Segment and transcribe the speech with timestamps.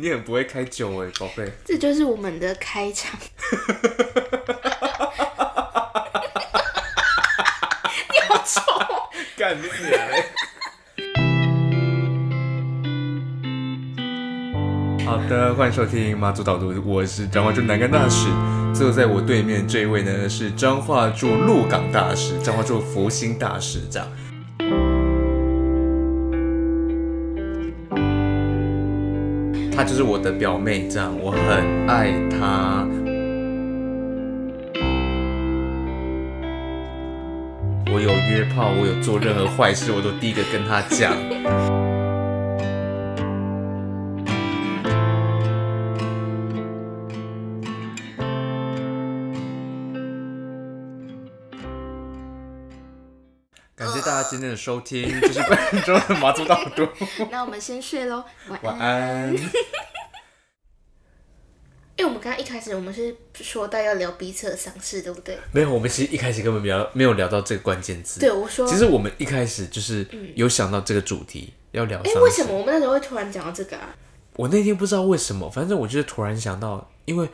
[0.00, 1.50] 你很不会开酒哎，宝贝。
[1.66, 3.18] 这就是我们的开场。
[8.08, 8.62] 你好丑丑！
[9.36, 10.24] 干你娘嘞！
[15.04, 18.28] 好的，欢迎收听妈祖导读，我是彰化驻南竿大使。
[18.72, 24.06] 坐在我对面这一位呢，是彰化驻鹿港大使，彰化驻福兴大使这样。
[29.78, 32.84] 她就是我的表妹，这样我很爱她。
[37.86, 41.77] 我有约炮，我有做任何坏事，我都第一个跟她讲。
[54.58, 56.86] 收听，就是本周的马祖导读。
[57.30, 58.24] 那我们先睡喽，
[58.62, 59.32] 晚安。
[61.96, 65.38] 因为 我们刚刚一开始我们是说到要聊彼此的丧事，对不对？
[65.52, 68.20] 没有，我们其实一开始根本没有没有聊到这个关键字。
[68.20, 72.00] 对，我说，其实我们一开始就是有想到这个主题、嗯、要聊。
[72.00, 73.94] 哎，为什么我们那时候会突然讲到这个啊？
[74.34, 77.28] 我那天不知道为什么，反正我就是突然想到，因为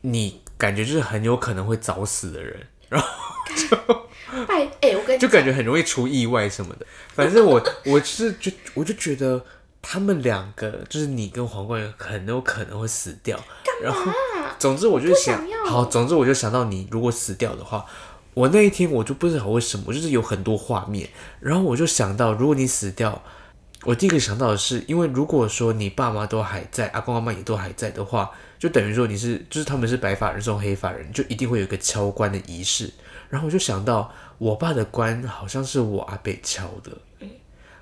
[0.00, 3.08] 你感觉就是很有可能会早死的人，然后
[3.54, 4.06] 就。
[4.48, 6.86] 哎哎、欸，我跟你就感觉很容易出意外什么的。
[7.14, 9.42] 反正我 我是就我就觉得
[9.80, 13.38] 他们两个就是你跟黄冠宇很有可能会死掉。
[13.82, 14.12] 然后
[14.58, 17.86] 总之我就想，想好，总之我就想到你如果死掉的话，
[18.34, 21.08] 我那一天我就不知道为什么，我就是有很多画面。
[21.40, 23.22] 然后我就想到，如果你死掉，
[23.84, 32.92] 我第一个想到的是，因为如果说你爸妈都还在，阿公阿妈也都还在的话，就等于说你是就是他们是白发人送黑发人，就一定会有一个敲棺的仪式。
[33.28, 36.92] 然后我就想到，我爸的棺好像是我阿伯敲的，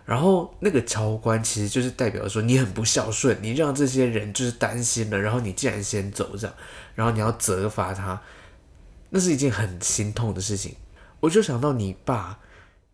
[0.07, 6.57] 然后那个敲棺其实就是代表说你很不孝顺，你让这些人就是担心了，然后你竟然先走这样，
[6.95, 8.23] 然后你要责罚他，
[9.11, 10.75] 那是一件很心痛的事情。
[11.21, 12.39] 我就想到你爸，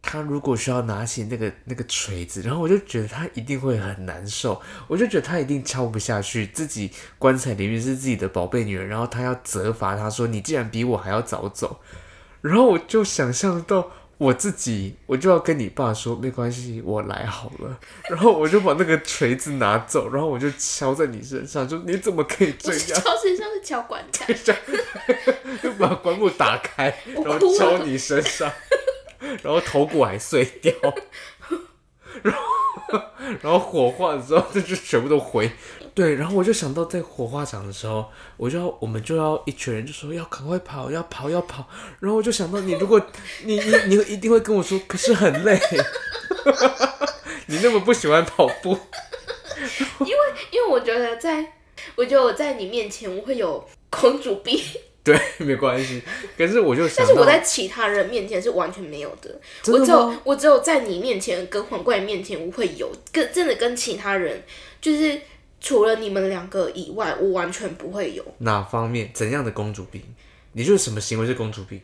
[0.03, 11.81] 他如果需要拿起那个那个锤子，然后我就觉得他一定会很难受，我就觉得他一定敲不下去，自己棺材里面是自己的宝贝女儿，然后他要责罚他说，你竟然比我还要早走。
[12.41, 17.78] 然后我就想象到我自己，我就要跟你爸说没关系，我来好了。
[18.09, 23.00] 然后我就把那个锤子拿走，然后我就敲在你身上，就你怎么可以这样？
[23.00, 24.32] 敲身上是敲棺材，
[25.62, 28.50] 就把棺木打开，然后敲你身上，
[29.42, 30.72] 然后头骨还碎掉，
[32.22, 32.41] 然后
[33.42, 35.50] 然后火化的时候，这就全部都回。
[35.94, 41.69] 对，然后我就想到在火化场的时候，我就要我们就要一群人就说要赶快跑，要跑，要跑。
[41.98, 43.00] 然后我就想到你，如果
[43.44, 45.60] 你你你一定会跟我说，可是很累，
[47.47, 48.78] 你那么不喜欢跑步，
[50.00, 50.16] 因为
[50.52, 51.54] 因为我觉得在，
[51.97, 54.58] 我觉得我在你面前我会有公主病。
[55.03, 56.03] 对， 没关系。
[56.37, 59.31] 可是我就想，但是我在其他人面前是完全没有的。
[59.65, 64.43] 的我只有我只有在你面前跟皇冠面前我会有，跟真的跟其他人
[64.81, 65.21] 就是。
[65.62, 68.25] 除了你们两个以外，我完全不会有。
[68.38, 69.11] 哪方面？
[69.12, 70.00] 怎样的公主病？
[70.53, 71.78] 你就是什么行为是公主病？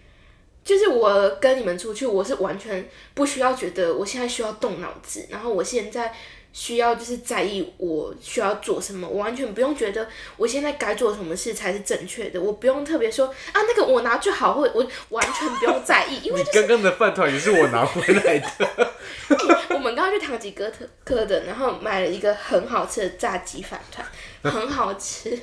[0.64, 6.10] 就是我跟你们出去，我是完全不需要觉得我现在需要动脑子，然后我现在。
[6.58, 10.08] 需要就是在意我需要做什么，我完全不用觉得
[10.38, 18.48] 我现在该做什么事才是正确的，我不用特别说啊那个我拿去好，或我完全不用在意，因为、就是、你刚刚的饭团也是我拿回来的。
[18.48, 20.72] 欸、 我们刚刚去唐吉诃
[21.04, 25.38] 德的，然后买了一个很好吃的炸鸡饭团，很好吃。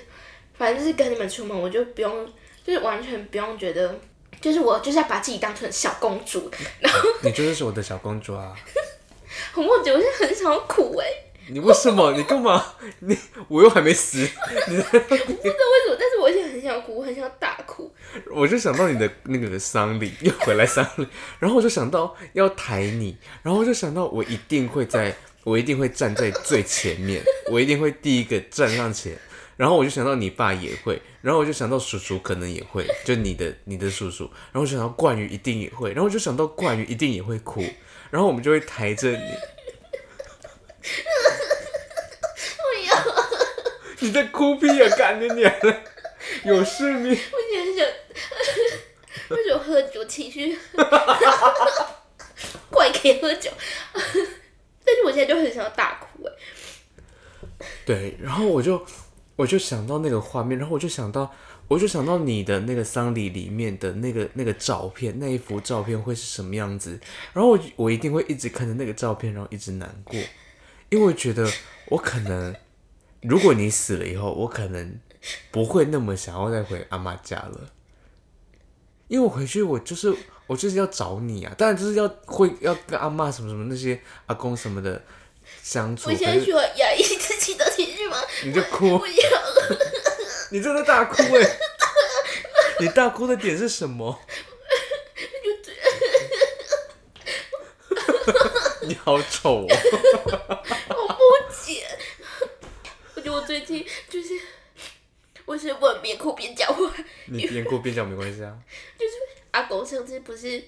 [0.58, 2.26] 反正就是跟你们出门，我就不用，
[2.66, 4.00] 就是完全不用觉得，
[4.42, 8.56] 就是我就是要把自己当成小公主，然后你就是我的小公主啊。
[9.54, 11.06] 红墨姐，我现在很想要哭哎！
[11.50, 12.12] 你为什么？
[12.14, 12.74] 你干嘛？
[13.00, 13.16] 你
[13.48, 14.18] 我又还没死。
[14.18, 15.18] 你我不知道为
[15.86, 17.94] 什么，但是我现在很想哭，我很想大哭。
[18.32, 27.22] 我就想到你的那个丧礼，又回来丧礼，然后我就想到要抬你，然后我就想到我一定会在，我一定会站在最前面，
[27.52, 29.16] 我一定会第一个站上前，
[29.56, 37.64] 然后我就想到你爸也会，然后我就想到叔叔可能也会，就你的你的叔叔，然后我就想到冠宇一定也会，然后我就想到冠宇一定也会哭。
[38.14, 39.18] 然后我们就会抬着你。
[42.60, 42.94] 我要。
[44.02, 44.96] 你在哭屁啊！
[44.96, 45.82] 干你娘的！
[46.44, 47.10] 有事没？
[47.10, 47.26] 我现
[47.66, 47.88] 在想，
[49.30, 50.56] 为什么喝酒情绪？
[52.70, 53.50] 怪可以喝酒，
[54.86, 56.32] 但是我现在就很想要大哭哎。
[57.84, 58.86] 对，然后我就
[59.38, 61.34] 我就想到那个画面，然后我就想到。
[61.68, 67.00] 我就想到你的那个丧礼里面的那个那个照片，那一幅照片会是什么样子？
[67.34, 70.20] 然后我我一定会一直看着那个照片，然后一直难过，
[70.90, 71.50] 因为我觉得
[71.88, 72.56] 我可能
[73.22, 75.00] 如果你死了以后，我可能
[75.50, 77.70] 不会那么想要再回阿妈家了，
[79.08, 80.14] 因为我回去我就是
[80.46, 85.02] 我就是要找你啊，当然就是要会要跟阿妈什么什么那些阿公什么的
[85.64, 86.10] 相处。
[86.10, 88.18] 我现在需要压抑自己的情绪吗？
[88.44, 89.00] 你就哭。
[90.54, 91.60] 你真的大哭哎、欸！
[92.80, 94.16] 你大哭的点是什么？
[98.84, 99.68] 你好丑哦！
[99.68, 101.88] 我不解。
[103.16, 104.40] 我觉得我最近就是，
[105.46, 106.94] 我是不能边哭边讲话。
[107.26, 108.56] 你边哭边讲没关系啊。
[109.00, 109.14] 就是
[109.50, 110.64] 阿公上次不是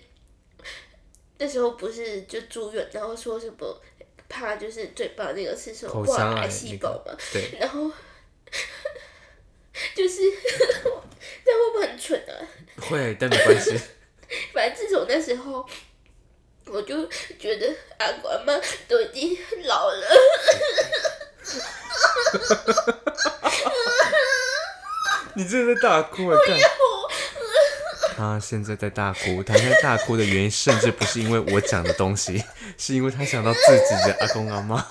[1.37, 3.79] 那时候不是就住院，然后说什么
[4.27, 7.15] 怕就是嘴巴那个是什么患癌细胞嘛？
[7.31, 7.59] 对。
[7.59, 7.91] 然后
[9.95, 10.15] 就是
[11.43, 12.31] 这样会不会很蠢啊？
[12.89, 13.79] 会，但没关系。
[14.53, 15.67] 反正自从那时候。
[16.67, 17.07] 我就
[17.37, 20.01] 觉得阿公阿妈都已经老了，
[25.35, 26.35] 你真的在大哭啊！
[28.17, 32.43] 他现在在大哭，他现在大哭的原因甚至不是因为我讲的东西，
[32.79, 34.87] 是因为他想到自己的阿公阿妈。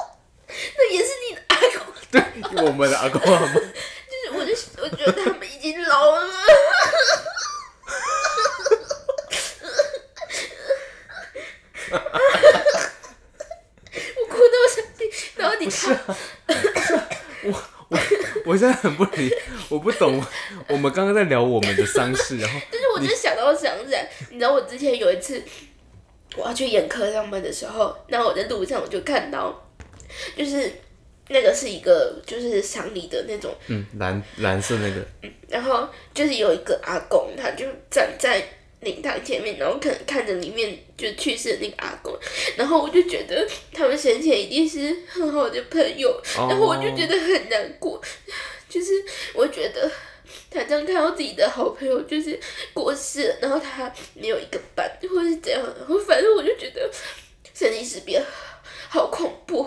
[0.47, 1.93] 那也是你的阿公。
[2.13, 2.23] 对，
[2.65, 3.53] 我们的阿公阿妈。
[4.97, 6.29] 觉得他们已经老了。
[15.65, 16.17] 不是啊，
[17.45, 17.99] 我我
[18.45, 19.35] 我现在很不理，
[19.71, 20.23] 我不懂。
[20.69, 25.43] 我们刚刚在聊我们的丧事，然后但是我就想到想起来，你知道我之前有一次
[26.37, 29.71] 我要去眼科上班的时候，然后我在路上我就看到，
[30.37, 30.71] 就是
[31.29, 38.43] 那个是一个就是丧礼的那种，嗯，蓝蓝色那个，嗯，然后就是有一个阿公，他就站在。
[38.81, 42.15] 灵堂前面，然后可能看着里面就去世的那个阿公，
[42.55, 46.51] 然后我就觉得他们生前一定是很好的朋友，oh.
[46.51, 47.99] 然后我就觉得很难过，
[48.69, 48.93] 就是
[49.33, 49.91] 我觉得
[50.51, 52.39] 他这样看到自己的好朋友就是
[52.75, 56.91] 过世了，然后他没有一个伴，或是怎样，然后反正我就觉得
[57.55, 58.23] 生离死别
[58.91, 59.67] 好恐怖。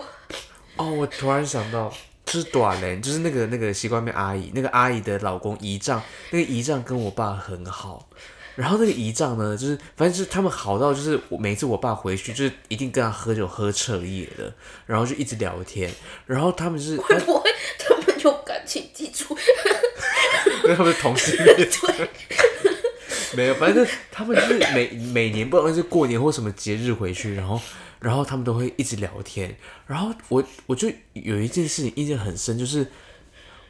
[0.78, 1.92] 哦，oh, 我突然想到，
[2.24, 8.08] 就是短嘞，就是那个那个西瓜妹阿姨，那个阿姨的老公姨丈，那个姨丈跟我爸很好。
[8.54, 14.52] 然后那个姨丈呢，就是反正就是他们好到就是我每次我爸回去就是一定跟他喝酒喝彻夜的，
[14.84, 15.88] 然后就一直聊天。
[16.26, 19.36] 然后他们是会不会 他们有感情基础？
[20.64, 21.56] 因为他们是同性恋。
[21.56, 22.10] 对，
[23.36, 27.60] 没有，反正他们就是每每年不管是过年或什么节日回去，然后
[28.00, 29.56] 然后他们都会一直聊天。
[29.86, 32.86] 然后我我就有一件事情印象很深，就是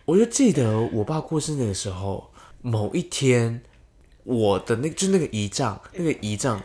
[0.04, 2.32] 我就记得我爸过生日的时候
[2.62, 3.62] 某一天。
[4.24, 6.62] 我的那就那个姨丈，那个姨丈，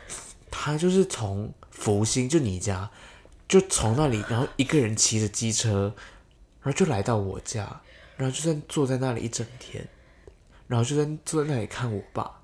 [0.51, 2.91] 他就是从福星，就你家，
[3.47, 5.95] 就从那里，然后一个人骑着机车，
[6.61, 7.81] 然后就来到我家，
[8.17, 9.87] 然后就在坐在那里一整天，
[10.67, 12.41] 然后就在坐在那里看我爸，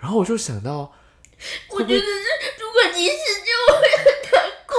[0.00, 0.94] 然后我就想到，
[1.68, 2.06] 我觉得是
[2.58, 3.14] 如果你死
[3.44, 4.34] 就会很难
[4.66, 4.74] 过，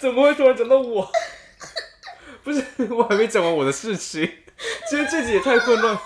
[0.00, 1.08] 怎么会突然讲到我？
[2.42, 4.28] 不是，我还没讲完我的事情。
[4.88, 5.96] 今天这集也太混乱。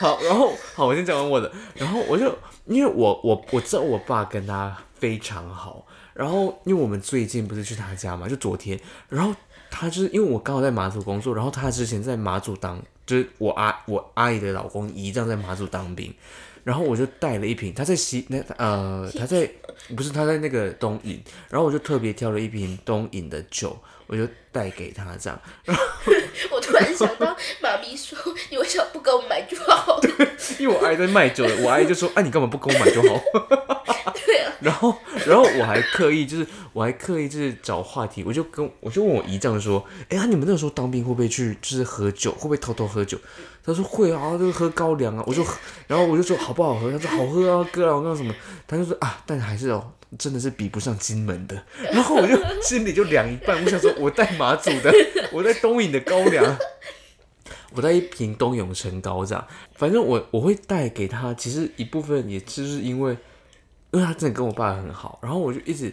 [0.00, 1.52] 好，然后好，我先讲完我的。
[1.74, 5.86] 然后我就因为我我我知道我爸跟他非常好。
[6.14, 8.80] 然后因为我们最近不是去他家嘛，就昨天。
[9.08, 9.34] 然后
[9.70, 16.14] 他就是因为我刚好在马祖工作，然后他之前在马祖当，就是我阿我阿姨的老公姨丈在马祖当兵。
[16.70, 19.50] 然后我就带了一瓶，他在西那呃他在
[19.96, 23.76] 不是他在那个东饮，然后我就特别挑了一瓶东饮的酒。
[24.06, 25.82] 我就带给他这样，然 后
[26.50, 28.18] 我突然想到，妈咪说
[28.50, 30.10] ：“你为什么不给我买就好？” 对，
[30.58, 33.20] 因为我阿姨在卖酒的，我阿姨就说：“哎、啊，你干嘛不给我买就好？”
[34.26, 34.52] 对啊。
[34.60, 34.94] 然后，
[35.26, 42.32] 然后我还刻意就是，我还刻意就是找话题，我就跟我就问我姨丈说：“哎、欸、呀，你们那个时候当兵会不会去就是喝酒？
[42.32, 43.16] 会不会偷偷喝酒？”
[43.64, 45.44] 他说：“会啊，就喝高粱啊。”我就，
[45.86, 48.34] 然后我就说：“好不好喝？”他说：“好喝啊，哥啊，我那什么？”
[48.66, 51.54] 他就说：“啊，但还是哦。”真的是比不上金门的，
[51.92, 53.56] 然后我就心里就凉一半。
[53.64, 54.90] 我想说，我带马祖的，
[55.30, 56.56] 我在东引的高粱，
[57.74, 59.46] 我在一瓶东永成高这样。
[59.74, 63.12] 反正我我会带给他，其实一部分也就是因为，
[63.90, 65.18] 因为他真的跟我爸很好。
[65.22, 65.92] 然后我就一直，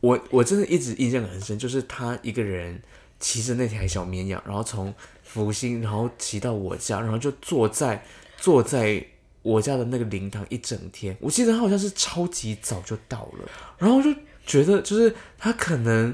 [0.00, 2.82] 我我真的一直印象很深，就是他一个人
[3.18, 8.04] 骑着那条小绵羊，然后从福星，然后骑到我家，然后就坐在
[8.36, 9.02] 坐在。
[9.46, 13.48] 我家的那个灵堂一整天，我记得他好像是超级早就到了，
[13.78, 14.12] 然后就
[14.44, 16.12] 觉得就是他可能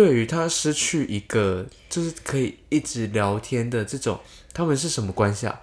[0.00, 4.18] 对于他失去一个就是可以一直聊天的这种，
[4.54, 5.60] 他们是什么关系啊？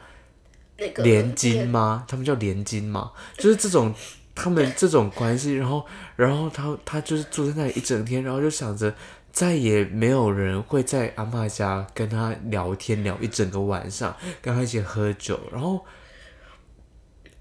[0.77, 2.05] 那个连金吗？
[2.07, 3.13] 他们叫连襟吗？
[3.35, 3.91] 就是这种
[4.35, 5.83] 他们 这种关系，然后
[6.15, 8.93] 然后他他就是坐在那里一整天，然后就想着
[9.31, 15.83] 再也没有人会在阿嬷家跟他聊天聊一整个晚上，跟他一起喝酒，然后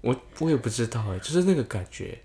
[0.01, 2.17] 我我也不知道哎，就是那个感觉。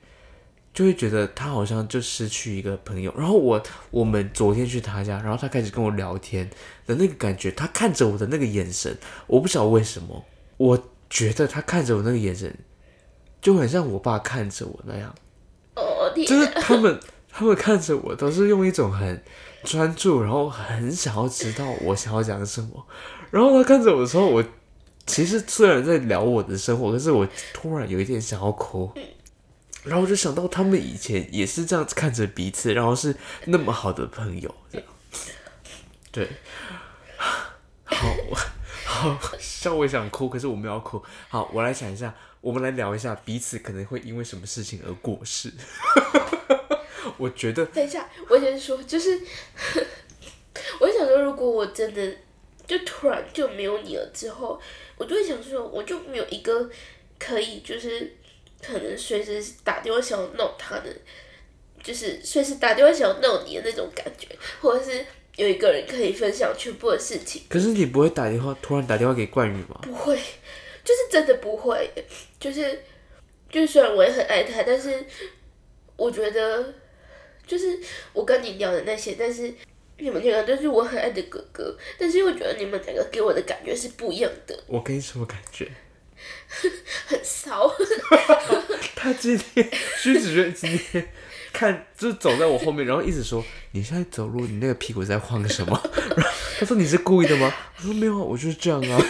[0.75, 6.49] 就会觉得他好像就失去一个朋友，然后我我们昨天去他家，然后他开始跟我聊天
[6.87, 10.25] 的那个感觉，他看着我的那个眼神，我不晓得为什么，
[10.57, 12.57] 我觉得他看着我那个眼神，
[13.43, 15.15] 就很像我爸看着我那样，
[15.77, 16.99] 哦，就是他们
[17.31, 19.23] 他们看着我都是用一种很
[19.65, 22.87] 专注，然后很想要知道我想要讲什么，
[23.31, 24.43] 然后他看着我的时候，我
[25.05, 28.91] 其实虽然在聊我的生活，可是我突然有一点想要哭。
[29.85, 34.55] 然后我就想到他们以前也是这样子看着彼此，然后是那么好的朋友，
[36.13, 36.29] 对，
[37.85, 38.17] 好，
[38.85, 41.03] 好，稍微想哭，可是我没有哭。
[41.29, 45.53] 好，我来想一下，我们来聊一下彼此可能会因为什么事情而过世。
[47.19, 49.21] 我觉得，等一下，我先说，就是，
[50.79, 52.17] 我想说，如果我真的
[52.69, 54.61] 就突然就没有你了之后，
[54.97, 56.71] 我就会想说，我就没有一个
[57.19, 58.17] 可以就是。
[58.63, 60.95] 可能随时打电话想要闹他的，
[61.83, 64.29] 就是随时打电话想要闹你的那种感觉，
[64.61, 65.05] 或者是
[65.37, 67.43] 有一个人可以分享全部的事情。
[67.49, 69.81] 可是你不会打电话，突然打电话给冠宇吗？
[69.83, 70.17] 不会，
[70.85, 71.91] 就是真的不会。
[72.39, 72.81] 就是，
[73.51, 75.05] 就是虽然我也很爱他，但是
[75.97, 76.75] 我觉得，
[77.47, 77.79] 就是
[78.13, 79.53] 我跟你聊的那些，但是
[79.99, 84.57] 你们两个都是我很爱的哥哥，但是我觉得你们两个给我的感觉是不一样的。
[84.67, 85.69] 我给你什么感觉？
[87.07, 87.73] 很骚，
[88.95, 89.69] 他今天
[89.99, 91.09] 徐子轩今天
[91.53, 95.81] 看就是走在我后面，然后一直说，你现在走路，你那个屁股在晃什么？
[96.17, 96.31] 然后
[96.61, 97.53] 他说，你是故意的吗？
[97.79, 99.05] 我说没有啊，我就是这样啊。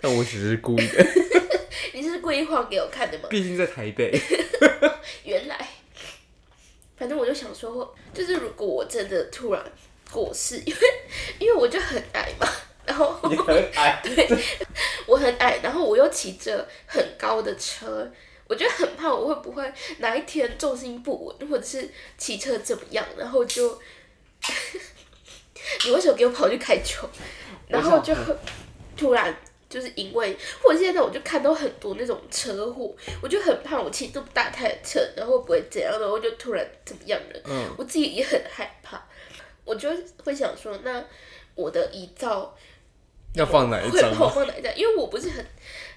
[0.00, 1.06] 但我只是故意的。
[1.92, 3.24] 你是故意晃给我看的吗？
[3.28, 4.20] 毕竟在台北。
[5.24, 5.68] 原来，
[6.96, 9.62] 反正我就想说，就是如果我真的突然
[10.10, 10.80] 过世，因为
[11.40, 12.48] 因为我就很矮嘛。
[12.88, 14.26] 然后 你很矮， 对，
[15.06, 18.10] 我很矮，然后我又骑着很高的车，
[18.48, 23.78] 我觉得很怕我会不会哪一天重心不稳，或者是骑车怎么样，然后就
[25.84, 27.06] 你为什么给我跑去开球？
[27.68, 28.14] 然后就
[28.96, 29.36] 突然
[29.68, 37.40] 就是因为，或者现在我就看到很多那种车祸，我就很怕我骑这么大台的车，然后会不会怎样，然后就突然怎么样了？
[37.44, 39.06] 嗯，我自己也很害怕，
[39.66, 39.90] 我就
[40.24, 41.04] 会想说，那
[41.54, 42.56] 我的遗照。
[43.34, 44.10] 要放哪一张？
[44.14, 44.74] 会放哪一张？
[44.76, 45.46] 因为我不是很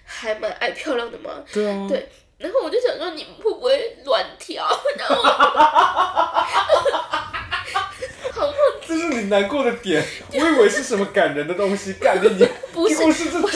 [0.03, 1.43] 还蛮爱漂亮的嘛。
[1.51, 1.85] 对啊。
[1.87, 4.67] 对，然后我就想说，你们会不会乱跳？
[4.97, 5.15] 然后，
[8.33, 8.53] 好
[8.85, 10.03] 这是你难过的点。
[10.33, 13.49] 我以为是什么感人的东西，感觉你 不是不是这种，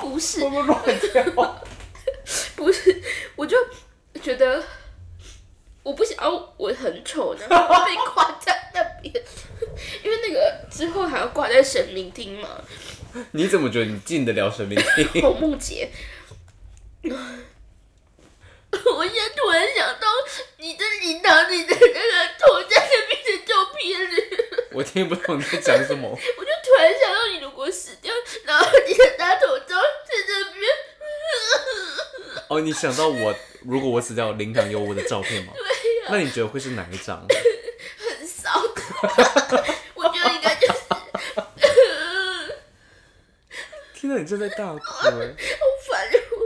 [0.00, 1.62] 不是乱跳。
[2.56, 3.02] 不是，
[3.36, 3.56] 我就
[4.22, 4.62] 觉得
[5.82, 9.14] 我不想要我很丑，然后被挂在那边，
[10.02, 12.48] 因为那个之后还要挂在神明厅嘛。
[13.32, 14.76] 你怎么觉得你进得了神明
[15.12, 15.20] 厅？
[15.22, 15.90] 红木姐，
[17.04, 17.10] 我
[19.04, 20.06] 现在突然想到
[20.58, 21.88] 你的礼堂里的那个
[22.38, 24.14] 头在那边的照片里。
[24.72, 26.10] 我听不懂你在讲什么。
[26.10, 28.12] 我就突然想到，你如果死掉，
[28.44, 30.62] 然后你的大头照在这边。
[32.48, 35.52] 哦，你想到我如果我死掉，灵堂有我的照片吗？
[35.54, 35.68] 对呀、
[36.08, 36.10] 啊。
[36.10, 37.26] 那你觉得会是哪一张？
[37.98, 38.50] 很骚。
[43.94, 46.36] 听到你正在大哭， 好烦哦！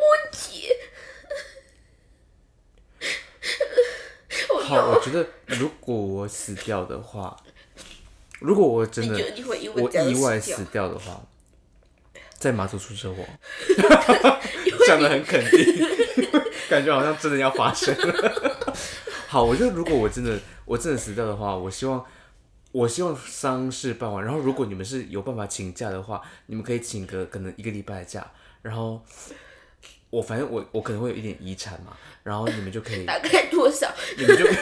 [0.00, 0.76] 我姐，
[4.64, 7.36] 好，我觉得如果我死掉的话，
[8.40, 9.14] 如果我真的
[9.46, 11.22] 我意外死掉的话，
[12.38, 13.24] 在马祖出车祸，
[14.86, 15.88] 讲的很肯定，
[16.68, 18.74] 感觉好像真的要发生了。
[19.28, 22.04] 好，我觉得如果我真的我真的死掉的话，我希望。
[22.72, 28.30] 我希望丧事办完，然后如果你们是有办法请假的话，你们可以请个可能一个礼拜的假，
[28.62, 29.02] 然后
[30.10, 33.92] 我反正我我可能会有一点遗产嘛，然后你们就可以 大概多少？
[34.16, 34.46] 你们就，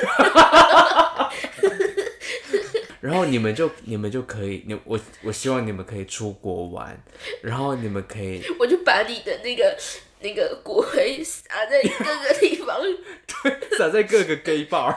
[3.00, 6.99] 然后你们就你们就可以，你我我希望你们可以出国玩，
[7.43, 9.77] 然后你们可以， 我就把你的那个。
[10.21, 14.97] 那个骨灰撒在各个地方，对， 撒在各个 gay bar，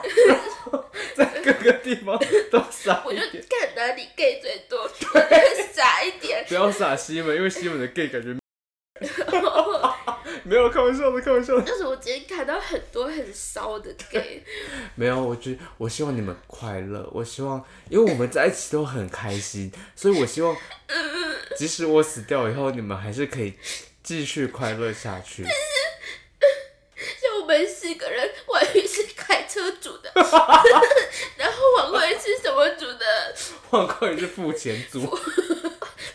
[1.14, 2.18] 在各个地方
[2.50, 3.02] 都撒。
[3.06, 6.44] 我就看哪里 gay 最多，对，撒一点。
[6.48, 8.36] 不要撒西门，因为西门的 gay 感觉
[10.44, 11.62] 没有开玩笑的，开玩笑的。
[11.66, 14.42] 但是我今天看到很多很骚的 gay。
[14.96, 20.56] 没有，我觉我希望你们快乐，我希望，因为我们在一起都很开心，所以我希望，
[21.56, 23.54] 即使我死掉以后，你们还是可以。
[24.02, 25.44] 继续快乐下去。
[27.20, 30.10] 像我们们四个人，婉玉是开车组的，
[31.36, 33.34] 然后黄冠是什么组的？
[33.68, 35.00] 黄冠宇是付钱组。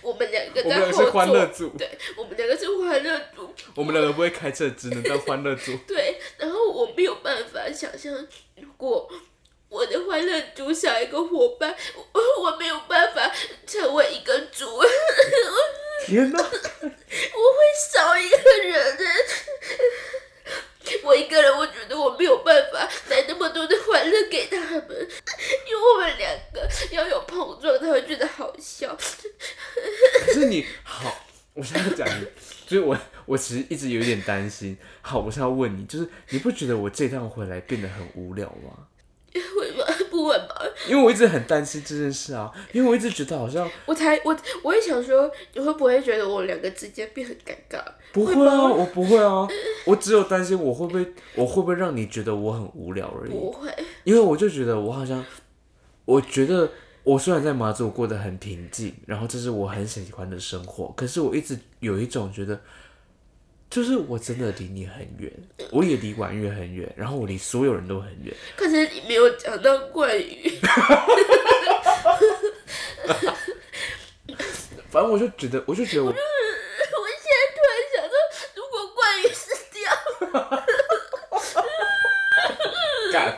[0.01, 1.69] 我们两个在后座，是欢乐组。
[1.77, 3.53] 对，我们两个是欢乐组。
[3.75, 5.75] 我们两个不会开车，只能当欢乐组。
[5.87, 8.11] 对，然后我没有办法想象，
[8.55, 9.07] 如果
[9.69, 11.75] 我的欢乐组少一个伙伴，
[12.13, 13.31] 我我没有办法
[13.67, 14.81] 成为一个组。
[16.05, 16.37] 天哪！
[16.39, 16.89] 我会
[17.91, 18.37] 少一个
[18.67, 19.03] 人的。
[21.03, 28.97] 我一个人，我觉得我没有办法带那么多的欢乐给他们，因为我们两个要有碰撞，他会觉得好笑。
[30.25, 32.27] 可是你好，我现在讲你，
[32.67, 34.77] 所以我我其实一直有点担心。
[35.01, 38.87] 好，我是要问你，就是你不觉得我这趟回来变得很无聊吗？
[39.33, 39.85] 会吗？
[40.87, 47.83] 因为我一直很担心这件事啊，因为我一直觉得好像我才我我也想说，你会不会觉得我们两个之间变很尴尬？
[48.13, 49.47] 不会啊，会我不会啊，
[49.85, 53.31] 我只有担心我会不会我会不会让你觉得我很无聊而已。
[53.31, 53.69] 不会，
[54.03, 55.23] 因为我就觉得我好像，
[56.05, 56.69] 我觉得
[57.03, 62.59] 我虽然在马祖过得很平静，然后这是我很喜欢的生活，可是我一直有一种觉得。
[63.69, 65.31] 就是我真的离你很远，
[65.71, 68.33] 我也离婉月很远，然后我离所有人都很远。
[68.55, 70.59] 可是你没有讲到冠宇。
[74.89, 76.09] 反正我就觉得，我就觉得我。
[76.09, 76.23] 我现
[77.29, 78.15] 在突然想到，
[78.55, 79.77] 如果冠宇死掉。
[83.11, 83.37] 干。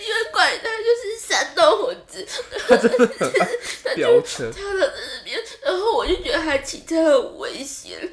[0.00, 2.26] 因为冠宇他就是山道猴子，
[2.66, 4.50] 他真的很飙车。
[4.50, 8.10] 他的那边，然后我就觉得他骑车很危险。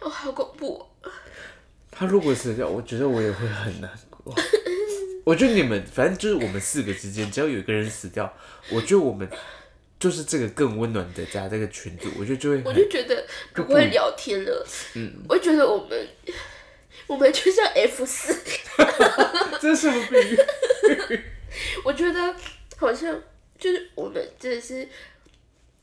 [0.00, 0.86] 哦，好恐怖！
[1.90, 4.34] 他如果死掉，我觉得我也会很难过。
[5.24, 8.32] 我觉得你们，反正就是我们四个之间，只要有一个人死掉，
[8.70, 9.28] 我觉得我们
[9.98, 14.66] 就是这个更温暖的家，这个群组，我觉得就会，我就觉得不会聊天了。
[14.94, 16.08] 嗯，我觉得我们，
[17.08, 18.32] 我们就像 F 四，
[19.60, 21.20] 这是什么比喻？
[21.84, 22.34] 我觉得
[22.76, 23.20] 好像
[23.58, 24.88] 就是我们真的是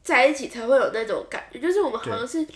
[0.01, 2.47] 在一起才会有那种感觉，就是我们好像是。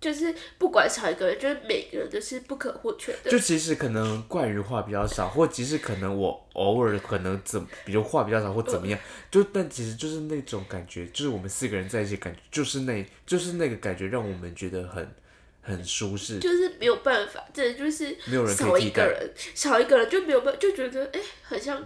[0.00, 3.30] 就是不管少一个人，就是每个人都是不可或缺的。
[3.30, 15.14] 就其实可能怪人话比较少，或即使可能我偶尔可能怎，比如话比较少或怎么样，嗯、就但其实就是那种感觉，就是我们四个人在一起感觉，就是那，就是那个感觉让我们觉得很
[15.60, 16.38] 很舒适。
[16.38, 21.78] 就是没有办法，真的就是没有人少一个人，少一个人就没有办法，就觉得哎、欸，好像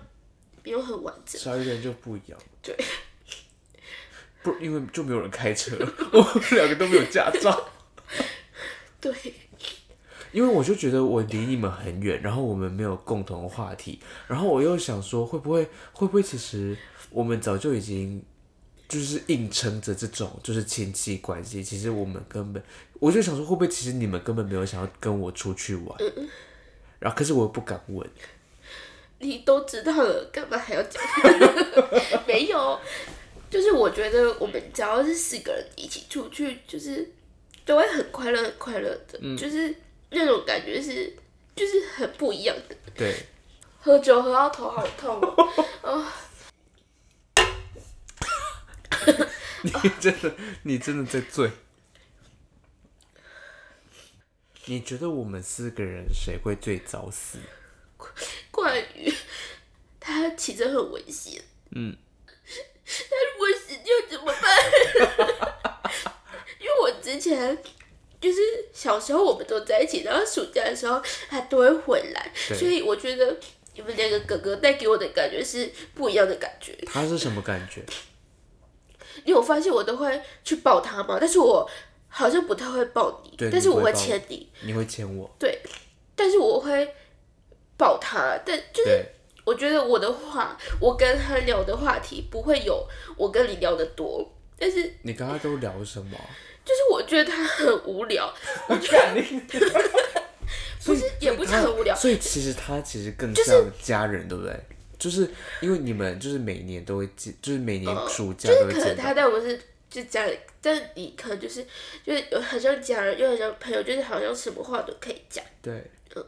[0.62, 1.40] 没有很完整。
[1.40, 2.38] 少一个人就不一样。
[2.62, 2.76] 对。
[4.44, 5.74] 不，因为就没有人开车，
[6.12, 7.70] 我们两个都没有驾照。
[9.00, 9.12] 对，
[10.32, 16.76] 因为我就觉得我离你们很远，然后我们没有共同话题，然后我又想说，会不会会不会其实
[17.10, 18.22] 我们早就已经
[18.88, 22.62] 就是硬撑着这种就是亲戚关系，其实我们根本
[22.98, 26.28] 我就想说，会不会其实你们根本没有想要跟我出去玩，嗯、
[26.98, 28.08] 然后可是我又不敢问，
[29.18, 31.02] 你都知道了，干嘛还要讲？
[32.26, 32.80] 没有，
[33.50, 37.12] 就是我觉得我们只要是四个人一起出去，就是。
[37.64, 39.74] 都会很快乐，很快乐的，嗯、就是
[40.10, 41.16] 那种感觉是，
[41.56, 42.76] 就是很不一样的。
[42.94, 43.14] 对，
[43.80, 45.20] 喝酒喝到头好痛
[45.82, 46.06] 哦！
[49.82, 51.50] 你真的，你真的在醉。
[54.66, 57.38] 你觉得我们四个人谁会最早死？
[58.50, 59.12] 冠宇，
[60.00, 61.42] 他骑车很危险。
[61.72, 61.96] 嗯。
[62.86, 64.42] 他如果死掉怎么办？
[68.20, 68.40] 就是
[68.72, 73.36] 小时候我们都在一起，然后暑假的时候他都会回来，所以我觉得
[73.74, 76.72] 你们两个哥哥带给我的感觉是不一样的感觉。
[76.86, 77.82] 他是什么感觉？
[79.24, 81.18] 你有发现我都会去抱他吗？
[81.20, 81.68] 但是我
[82.08, 85.60] 好像不太会抱你，但是我会牵你，你会牵我，对，
[86.16, 86.94] 但是我会
[87.76, 89.04] 抱他，但就是
[89.44, 96.16] 我觉得我的话，我跟他聊的话题不会有我跟你聊的多，但是你跟他都聊什么？
[96.64, 98.32] 就是我觉得他很无聊，
[98.68, 99.22] 我觉得
[100.84, 104.58] 不是也不是很无聊，所以其实他其实更像家人，对不对？
[104.98, 105.28] 就是
[105.60, 108.74] 因为你们就是每年都会见，就是每年暑假都会见。
[108.74, 111.66] 就是可能他带我们是就家里，但你可能就是
[112.04, 115.44] 就是有很像家人，又很像朋友，就是好像什么话都可以讲。
[115.60, 116.24] 对，嗯。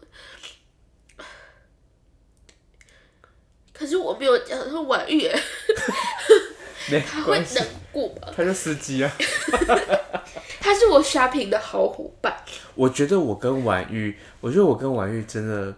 [3.72, 5.28] 可是我没有讲说婉玉，
[7.06, 8.32] 他会难过吧？
[8.36, 9.12] 他是司机啊。
[10.60, 12.36] 他是我 shopping 的好伙伴。
[12.74, 15.74] 我觉得我跟婉玉，我觉得我跟婉玉真的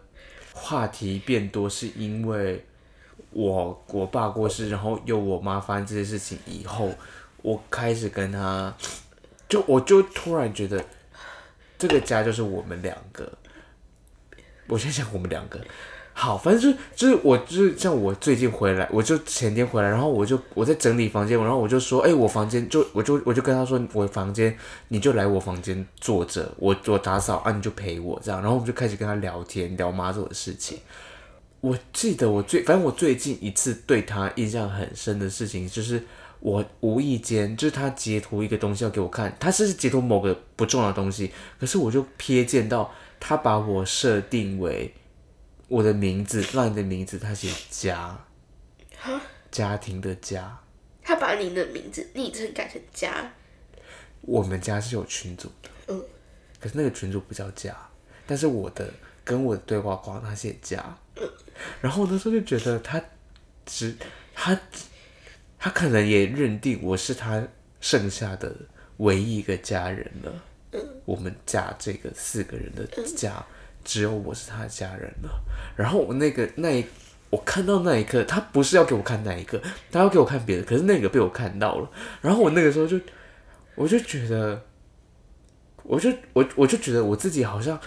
[0.52, 2.64] 话题变多，是因为
[3.30, 6.90] 我我爸过世，然后又我妈发生这些事情以后，
[7.42, 8.74] 我开始跟他，
[9.48, 10.82] 就我就突然觉得
[11.78, 13.30] 这个家就是我们两个。
[14.66, 15.60] 我先想我们两个。
[16.20, 24.52] 好，反正就是就是我就是像我最近回来，我就前天回来，然后我就我在整理房间，然后我就说，哎、我房间就我就我就跟他说，我房间
[24.88, 30.78] 你就来我房间坐着，我我打扫啊，你就陪我这样，然后我们就开始跟他聊天，聊妈祖的事情。
[31.60, 36.02] 我记得我最反正我最近一次对他印象很深的事情，就是
[36.40, 44.92] 我无意间就是他截图一个东西要给我看，他是截图某个不重要的东西，可是我就瞥见到他把我设定为。
[45.68, 48.24] 我的名字，让你的名字，他写家，
[49.50, 50.58] 家庭的家。
[51.02, 53.30] 他把你的名字昵称改成家。
[54.22, 56.02] 我们家是有群组的，嗯，
[56.58, 57.76] 可是那个群主不叫家，
[58.26, 58.90] 但是我的
[59.22, 60.82] 跟我的对话框他写家，
[61.16, 61.30] 嗯，
[61.82, 63.02] 然后我那时候就觉得他
[63.66, 63.94] 只
[64.34, 64.58] 他
[65.58, 67.46] 他可能也认定我是他
[67.80, 68.54] 剩下的
[68.98, 73.34] 唯一一个家人了，嗯，我们家这个四个人的家。
[73.36, 73.54] 嗯
[73.88, 75.30] 只有我是他的家人了。
[75.74, 76.84] 然后我那个那一
[77.30, 79.58] 我看到那一刻，他不是要给我看那一个，
[79.90, 80.62] 他要给我看别的。
[80.62, 81.90] 可是那个被我看到了。
[82.20, 83.00] 然后我那个时候就，
[83.74, 84.62] 我就觉得，
[85.84, 87.80] 我就我我就觉得我自己好像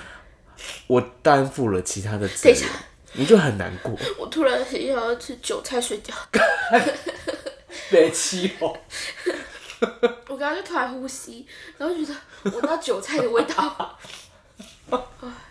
[0.87, 2.67] 我担负了其他的责任，
[3.13, 3.95] 你就很难过。
[4.17, 6.11] 我突然很想要吃韭菜水饺。
[7.91, 8.75] 别气哦！
[10.27, 11.45] 我刚刚就突然呼吸，
[11.77, 13.99] 然后觉得闻到韭菜的味道。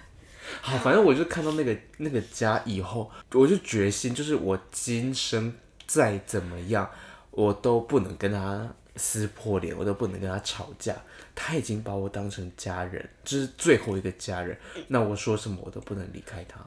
[0.61, 5.53] 好，反正我就看到那个那个家以后，我就决心，就是我今生
[5.87, 6.91] 再怎么样，
[7.31, 10.95] 我都不能跟他撕破脸，我都不能跟他吵架。
[11.35, 14.57] 他已经把我当成家人，就是最后一个家人。
[14.89, 16.61] 那我说什么我都不能离开他。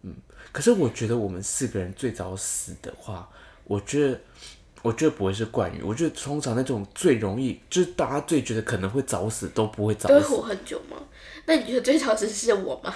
[0.00, 0.14] 嗯，
[0.50, 3.28] 可是我觉得我们四个人最早死的话，
[3.64, 4.18] 我觉得
[4.82, 5.80] 我觉得不会是冠宇。
[5.82, 10.14] 我觉得通常那种最容易，就是大家最觉得可能会早死都不会早死。
[10.14, 10.96] 都会活很久吗？
[11.46, 12.94] 那你觉得最早死是我吗？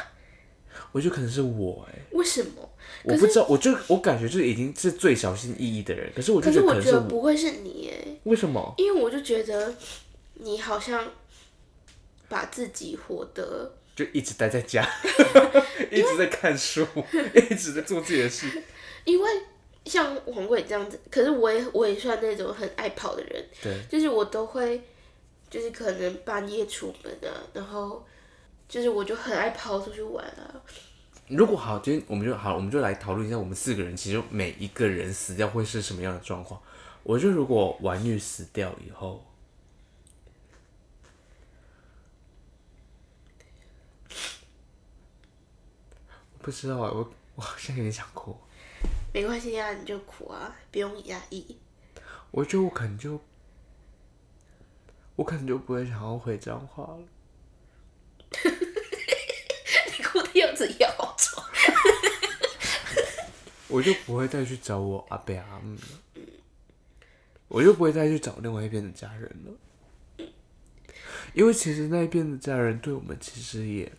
[0.92, 2.70] 我觉得可能是我哎、欸，为什么？
[3.04, 8.74] 我不知道，我就我感觉就是已经是最小心翼翼的人，可是我就觉得可能是可是我觉得不会是你哎、欸，为什么？
[8.78, 9.74] 因为我就觉得
[10.34, 11.06] 你好像
[12.28, 14.88] 把自己活得就一直待在家，
[15.90, 16.86] 一直在看书，
[17.50, 18.62] 一直在做自己的事。
[19.04, 19.30] 因为
[19.86, 24.82] 像黄贵这样子，可是我也我也算那种很爱跑的人，对，就是我都会。
[25.48, 28.04] 就是可能半夜出门啊，然后
[28.68, 30.60] 就是我就很爱跑出去玩啊。
[31.28, 36.60] 如果好，今天我们就好，我们就来讨论一下，我们四个人其实每一个人死掉会是什么样的状况。
[37.04, 39.24] 我觉得如果婉玉死掉以后，
[46.42, 48.36] 不知道啊，我我好像有点想哭。
[49.16, 51.56] 没关系啊，你就哭啊，不用压抑。
[52.30, 53.18] 我觉得我可能就。
[55.14, 56.98] 我可能就不会想要回彰化了。
[59.96, 61.42] 你哭的样子也好丑。
[63.68, 66.22] 我就不会再去找我阿伯阿姆了。
[67.48, 70.26] 我就不会再去找另外一边的家人了。
[71.32, 73.90] 因为其实那一边的家人对我们其实也，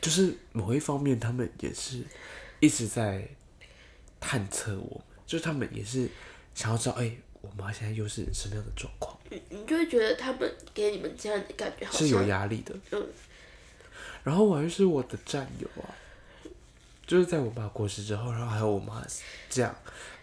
[0.00, 2.02] 就是某一方面，他们也是
[2.60, 3.28] 一直在
[4.20, 6.08] 探测我们，就是他们也是
[6.54, 7.18] 想要知道，哎、欸。
[7.42, 9.16] 我妈现在又是什么样的状况？
[9.30, 12.74] 嗯，你就会觉得他们给你们这样的感觉好像是有压力的。
[12.90, 13.06] 嗯，
[14.24, 15.94] 然后我还是我的战友啊，
[17.06, 19.06] 就是在我爸过世之后，然后还有我妈
[19.48, 19.72] 这样，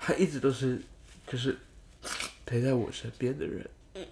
[0.01, 0.81] 他一直都是
[1.25, 1.57] 就是
[2.45, 3.69] 陪在我身边的人。
[3.93, 4.05] 嗯，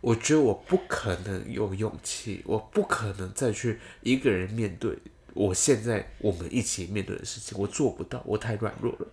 [0.00, 4.96] 我觉得我不可能有勇气，我不可能再去一个人面对
[5.36, 9.06] 我现在我们一起面对的事情，我做不到，我太软弱了。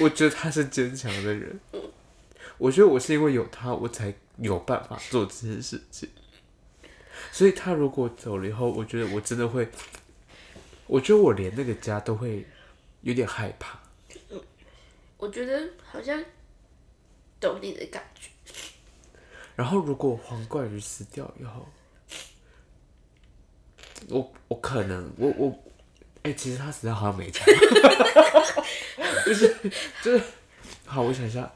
[0.00, 1.58] 我觉得他是坚强的人，
[2.58, 6.08] 我觉得我是因为有他，我才有办法做这件事情。
[7.32, 9.68] 所以他如果走了以后，我觉得我真的会，
[10.86, 12.46] 我觉得我连那个家都会
[13.00, 13.80] 有点害怕。
[15.16, 16.22] 我觉得好像
[17.40, 18.30] 懂你的感觉。
[19.56, 21.66] 然后如果黄冠宇死掉以后，
[24.08, 25.48] 我我可能我我，
[26.22, 27.44] 哎、欸，其实他死在好像没差。
[29.26, 29.56] 就是
[30.02, 30.22] 就是，
[30.84, 31.52] 好，我想一下，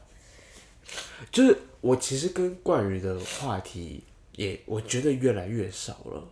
[1.31, 4.03] 就是我其实跟冠宇的话题
[4.35, 6.27] 也我觉得越来越少了，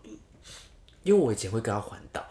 [1.03, 2.25] 因为我以前会跟他环岛，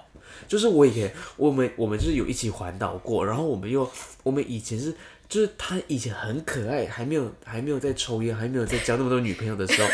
[0.46, 3.90] 就是我以前我们我们就是有一起环岛过，然后我们又
[4.22, 4.94] 我们以前是
[5.26, 9.88] 就是他以前很可爱，还没有还没有在抽烟，还没有在交那么多女朋友的时候，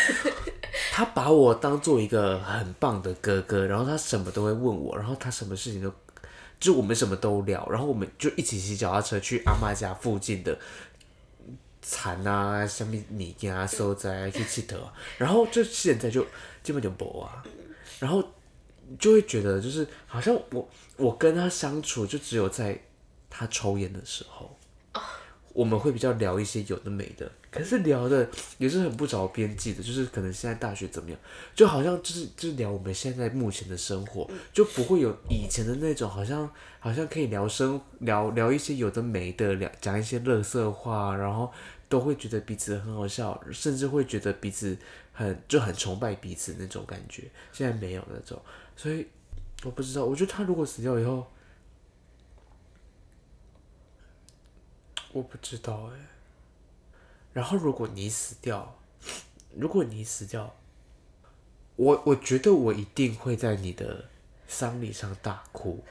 [0.92, 5.92] 他把我当做一个很棒的哥哥，然后他什么都会问我，然后他什么事情都。
[6.60, 10.58] 就我们什么都聊，然后我们就一起骑脚踏车去阿妈家附近的
[11.82, 16.24] 蚕啊、什么米所在去骑车，然后就现在就
[16.62, 17.44] 基本就没啊。
[17.98, 18.22] 然后
[18.98, 22.80] 就会觉得就是好像我我跟他相处就只有在
[23.28, 24.56] 他抽烟的时候。
[25.52, 31.18] 我们会比较聊一些有的没的，可是聊的也是很不着边际的，就是可能现在大学怎么样，
[31.54, 41.52] 就好像就是就是聊我们现在目前的生活，就不会有以前的那种好像好像可以聊生聊聊一些有的没的，聊讲一些乐色话，然后
[41.88, 44.76] 都会觉得彼此很好笑，甚至会觉得彼此
[45.12, 48.42] 很就很崇拜彼此那种感觉，现在没有那种，
[48.74, 49.06] 所以
[49.62, 51.24] 我不知道，我觉得他如果死掉以后。
[55.12, 56.13] 我不知道哎。
[57.34, 58.78] 然后如果你死掉，
[59.54, 60.56] 如果你死掉，
[61.76, 64.06] 我我觉得我一定会在你的
[64.48, 65.84] 丧礼上大哭。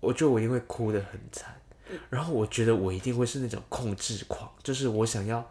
[0.00, 1.60] 我觉得我一定会哭得很惨。
[2.08, 5.50] 然后我觉得我一定会是那种控制狂，就是我想要，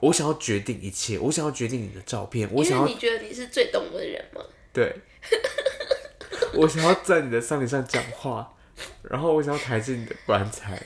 [0.00, 2.48] 我想要决定一切，我想要决定你的照片。
[2.52, 4.40] 我想要，你觉得你是最懂我的人吗？
[4.72, 4.94] 对。
[6.54, 8.54] 我想要在你的丧礼上讲话，
[9.02, 10.80] 然后我想要抬进你的棺材。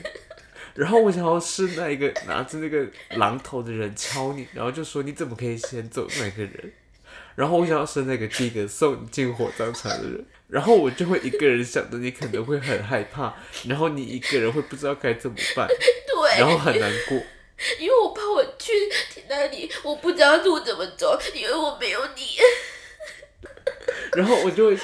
[0.75, 2.85] 然后我想要是那一个拿着那个
[3.17, 6.73] 榔头的人敲你，然后就说你怎么可以先走那个人？
[7.35, 10.25] 然后我想要是那个第一个送你进火葬场的人。
[10.47, 13.33] 然后我就会一个人想着你可能会很害怕，
[13.67, 15.65] 然后你一个人会不知道该怎么办，
[16.05, 17.17] 对，然后很难过，
[17.79, 18.73] 因为我怕我去
[19.29, 22.23] 那里，我不知道路怎么走，因为我没有你。
[24.13, 24.77] 然后我就会，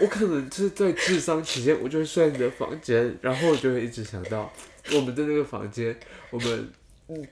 [0.00, 4.52] 我可能就是在智商期间，我就会睡在你的房间，然后我就会一直想到。
[4.94, 5.96] 我们在那个房间，
[6.30, 6.70] 我们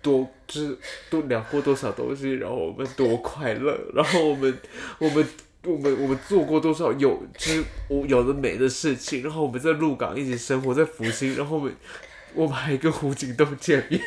[0.03, 0.79] 多就是
[1.11, 4.59] 都聊过多少东西，然后我们多快乐，然后我们
[4.99, 5.27] 我们
[5.64, 7.64] 我们我们做过多少有就是
[8.07, 11.75] 有的没的事情，然后我们在鹿港一起生活在福星，然后我们
[12.35, 14.01] 我们还跟胡锦东见面。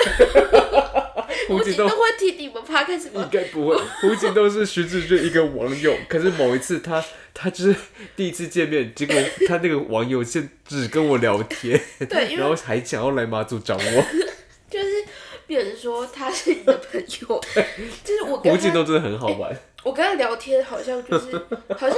[1.48, 3.22] 胡锦都会听你们 podcast 吗？
[3.24, 3.78] 应该不会。
[4.02, 7.76] 胡锦都是徐志俊一个网友，可是某一次他他就是
[8.16, 9.16] 第一次见面，结果
[9.48, 14.06] 他那个网友先只跟我聊天，对，然后还想要来马祖找我，
[14.70, 15.06] 就是
[15.46, 17.42] 别人说他是你的朋友，
[18.04, 19.58] 就是我跟胡锦东真的很好玩。
[19.84, 21.32] 我跟他聊天好像就是
[21.78, 21.98] 好像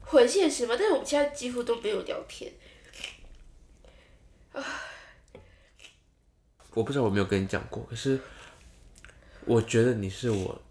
[0.00, 2.52] 很现实嘛，但是我们现在几乎都没有聊天。
[6.74, 8.18] 我不知道我没有跟你讲过，可是。
[9.50, 10.62] 我觉得你是我，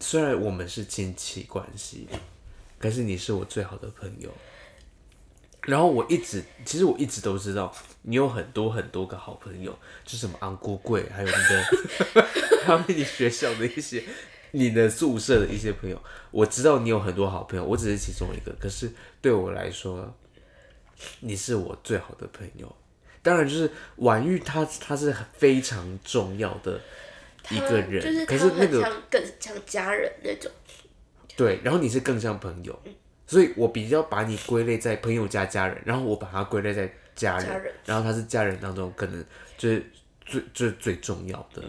[0.00, 2.08] 虽然我们是亲戚关系，
[2.76, 4.28] 可是你是我最好的朋友。
[5.62, 12.26] 然后我一直，其实我一直都知道你有很多很多个好朋友，就什么安菇贵，还有你的，
[12.64, 14.02] 还有你学校的一些，
[14.50, 16.02] 你的宿舍的一些朋友。
[16.32, 18.52] 我知道你有很多好朋友，我只是其中一个。
[18.58, 20.12] 可是对我来说，
[21.20, 22.74] 你是我最好的朋友。
[23.22, 26.80] 当然，就是婉玉，她她是非常重要的。
[27.50, 30.50] 一个人，就是可是那个更像家人那种。
[31.34, 32.94] 对，然后你是更像朋友，嗯、
[33.26, 39.24] 所以我比较把你归类在朋友加家人，然后我把他归类在家人，家人，然后他是家人当中可能
[39.56, 39.84] 就是
[40.26, 41.62] 最最最重要的，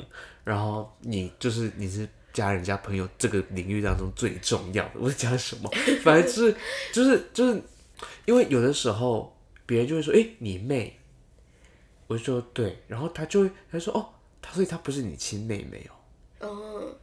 [0.43, 4.91] 然后你就是你是家人加朋友这个领域当中最重要的。
[4.95, 5.71] 我讲什么？
[6.03, 6.55] 反正就是
[6.91, 7.61] 就是就是，
[8.25, 9.33] 因为有的时候
[9.65, 10.99] 别人就会说：“哎，你妹。”
[12.07, 14.09] 我就说：“对。”然后他就会他说：“哦。”
[14.51, 15.95] 所以她不是你亲妹妹哦。
[16.41, 16.95] 嗯。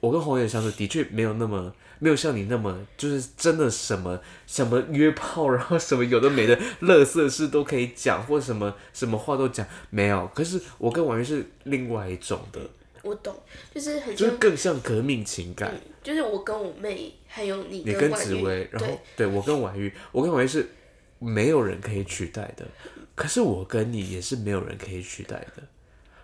[0.00, 10.26] 我跟红颜相处的确没有那么没有像你那么就是真的什么什么约炮，然后什么有的没的乐色事都可以讲，或什么什么话都讲没有。
[10.34, 12.60] 可是我跟婉瑜是另外一种的。
[13.02, 13.38] 我懂，
[13.74, 15.70] 就是很就是更像革命情感。
[15.70, 20.66] 嗯，就是我跟我妹还有你，你跟紫薇，然后对，对我跟婉瑜，我跟婉瑜是
[21.18, 22.66] 没有人可以取代的。
[23.14, 25.62] 可是我跟你也是没有人可以取代的。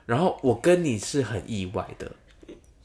[0.07, 2.13] 然后我跟你是很意外的，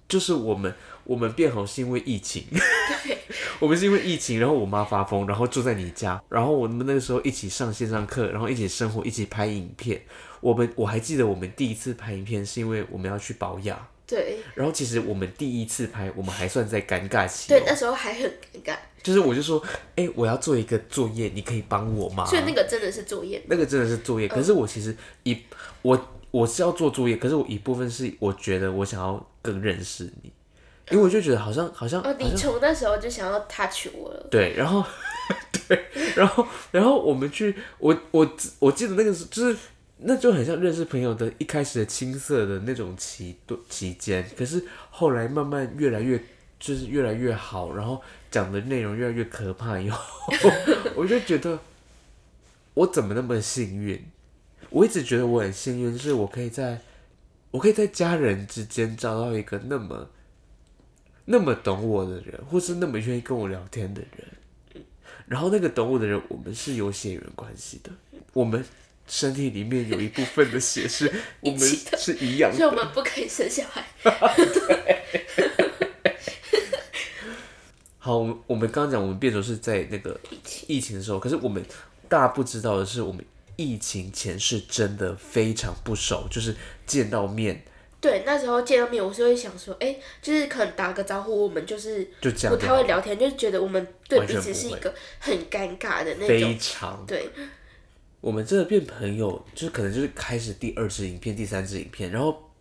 [0.08, 3.18] 就是我们我们变好是因为疫情，对，
[3.60, 10.02] 我们是因为疫情，然后我妈发疯，然后住在你家，然后我们那个时候一起上线上课，然后一起生活，一起拍影片。
[10.40, 14.38] 我们我还记得我们第一次拍影片是因为我们要去保养，对。
[14.54, 18.78] 然后其实我们第一次拍，我们还算在尴尬期，对，那时候还很尴尬。
[19.02, 19.60] 就是我就说，
[19.96, 22.26] 哎、欸，我要做一个作业，你可以帮我吗？
[22.26, 24.28] 所以那个真的是作业，那个真的是作业。
[24.28, 25.38] 可是我其实一
[25.82, 26.14] 我。
[26.32, 30.32] 我是要做作业，可是我一部分是我觉得我想要更认识你，
[30.92, 34.28] 因为我就觉得好像好像哦，你从那时候就想要 touch 我了。
[34.30, 34.84] 对，然后
[35.68, 35.86] 对，
[36.16, 39.58] 然后然后我们去，我我我记得那个是就是
[40.00, 43.36] 那就很像认识朋友的一开始的青涩的那种期
[43.70, 46.22] 期间，可是后来慢慢越来越
[46.60, 50.00] 就是越来越好，然后讲的内容越来越可怕以后，
[50.96, 51.58] 我就觉得
[52.74, 54.06] 我怎么那么幸运。
[54.70, 56.80] 我一直觉得我很幸运，就是我可以在，
[57.52, 60.10] 我可以在家人之间找到一个那么，
[61.26, 64.28] 那么懂我的人，或是那么愿意跟我聊天的人。
[65.26, 67.92] 然后那个懂我的人，我们是有血缘关系的，
[68.32, 68.64] 我们
[69.08, 73.86] 身体里面有一部分的血是 我们是一样的，所以我们不可以生小孩。
[77.98, 80.18] 好，我们刚刚讲，我们变成是在那个
[80.68, 81.62] 疫情的时候，可是我们
[82.08, 83.26] 大家不知道的是，我们
[83.58, 87.66] 疫情前是真的非常不熟，就是见到面。
[88.00, 96.28] 对，那时候见到面，我是会想说，哎，就是可能打个招呼，我们就是就这样，不太会聊天，就觉得我们对彼此是一个很尴尬的那种。
[96.28, 97.30] 非常对。
[98.22, 102.52] 我们真的变朋友，就是可能就是开始第二支影片、第三支影片，然后，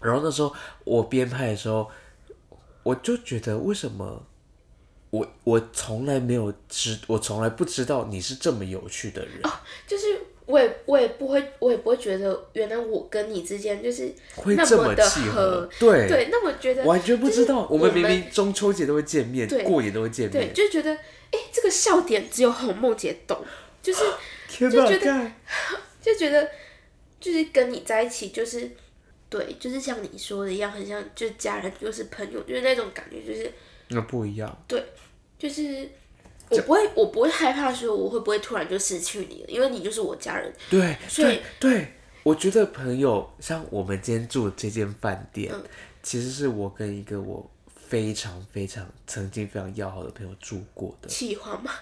[0.00, 0.52] 然后那时候
[0.84, 1.90] 我编拍的时候，
[2.82, 4.26] 我就觉得为什么。
[5.12, 9.34] 我我从来没有知，我从来不知道你是这么有趣的人。
[9.42, 9.52] 哦，
[9.86, 10.06] 就是
[10.46, 15.68] 我也我也不会，我也不会觉得原来我跟你之间就是会这么契合。
[15.78, 17.68] 对对，那我觉得完全不知道。
[17.68, 20.90] 我们明明中秋节都会见面，过年都会见面，对，就觉得
[21.30, 23.36] 哎，这个笑点只有红梦姐懂，
[23.82, 24.00] 就是
[24.48, 25.30] 就觉得
[26.00, 26.48] 就觉得
[27.20, 28.70] 就是跟你在一起，就是
[29.28, 33.52] 对，就是像你说的一样，很像就是家人，就是朋友，就是那种感觉，就是
[33.88, 34.64] 那不一样。
[34.66, 34.82] 对。
[35.42, 35.90] 就是
[36.50, 40.54] 我不会，我不会害怕说我会不会突然就失去你了，因为你就是我家人。
[40.70, 45.60] 对，所以对，对，我觉得朋友像我们今天住的这间饭店，嗯，
[46.00, 51.08] 其实是我跟一个我非常非常曾经非常要好的朋友住过的。
[51.08, 51.72] 企划吗？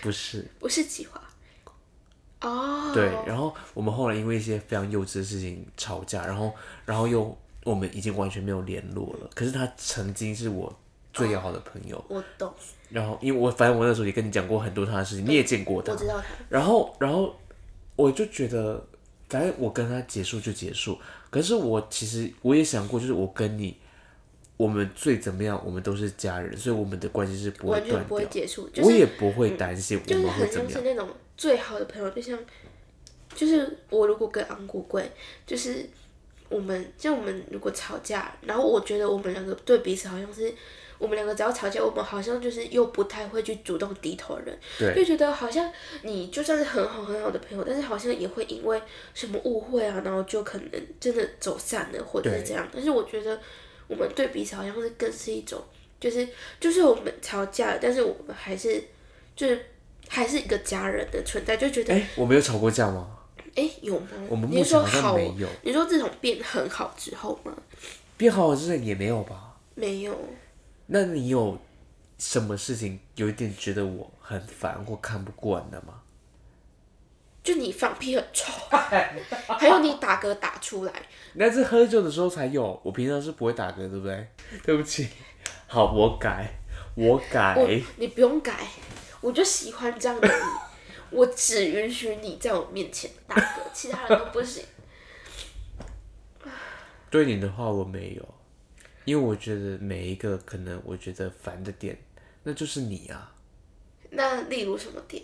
[0.00, 1.22] 不是，不是企划。
[2.40, 2.90] 哦。
[2.92, 6.52] 对，然后我们后来因为一些非常幼稚的事情吵架，然后，
[6.84, 9.30] 然后又我们已经完全没有联络了。
[9.32, 10.76] 可是他曾经是我。
[11.12, 12.52] 最要好的朋友，我懂。
[12.88, 16.26] 然后，因为我反正我那时候也跟你讲过很多他的事情，你也见过他，我知道他。
[16.48, 17.34] 然后，然后
[17.96, 18.82] 我就觉得，
[19.28, 20.98] 反正我跟他结束就结束。
[21.30, 23.74] 可是我其实我也想过，就是我跟你，
[24.58, 28.68] 我们最怎么样，我们都是家人，所以我们的关系是不会断不会结束。
[28.76, 30.68] 我也不会担心我们会怎么样。
[30.68, 32.38] 就是很像是那种最好的朋友，就像，
[33.34, 35.10] 就是我如果跟昂古贵，
[35.46, 35.88] 就是
[36.50, 40.52] 我们，像我们如果吵架，然后我觉得我们两个对彼此好像是。
[41.02, 45.68] 我们两个只要吵架，我们好像就是又不太会去主动低头的人，就觉得好像
[46.02, 48.80] 你就算是很好很好的朋友，但是好像也会因为
[49.12, 52.64] 什么误会啊，然后就可能真的走散了，或者是这样。
[52.72, 53.36] 但是我觉得
[53.88, 55.60] 我们对彼此好像是更是一种，
[55.98, 56.28] 就是
[56.60, 58.80] 就是我们吵架了，但是我们还是
[59.34, 59.60] 就是
[60.08, 61.92] 还是一个家人的存在，就觉得。
[61.92, 63.18] 哎，我没有吵过架吗？
[63.56, 64.06] 哎，有吗？
[64.28, 65.48] 我们目前好像没有。
[65.62, 67.52] 你说自从变很好之后吗？
[68.16, 69.56] 变好之后也没有吧？
[69.74, 70.16] 没有。
[70.86, 71.58] 那你有
[72.18, 76.02] 什么事情有一点觉得我很烦或看不惯的吗？
[77.42, 80.92] 就你放屁很臭，还有你打嗝打出来。
[81.34, 84.28] 那是喝酒的时候才有，我平常是不会打嗝，对不对？
[84.62, 85.08] 对不起，
[85.66, 86.60] 好，我改，
[86.94, 87.56] 我改。
[87.58, 88.54] 我你不用改，
[89.20, 94.64] 我就喜欢这样的你，我只允许你在我面前打嗝，其他人都不行。
[97.10, 98.34] 对你的话，我没有。
[99.04, 101.98] 因为我觉得每一个可能我觉得烦的点，
[102.44, 103.34] 那就是你啊。
[104.10, 105.22] 那例如什么点？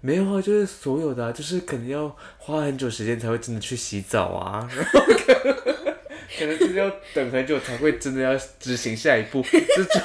[0.00, 5.54] 没有啊，就是所有的啊，就是可能要花很久时间才会真的去洗澡啊，然后可能
[6.38, 10.02] 可能就是要等很久才会真的要执行下一步，这种